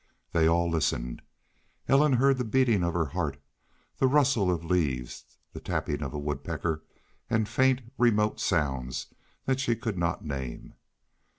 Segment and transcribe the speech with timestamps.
[0.31, 1.21] They all listened.
[1.87, 3.39] Ellen heard the beating of her heart,
[3.97, 6.81] the rustle of leaves, the tapping of a woodpecker,
[7.29, 9.13] and faint, remote sounds
[9.45, 10.73] that she could not name.